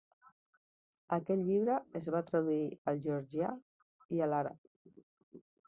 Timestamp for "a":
4.25-4.31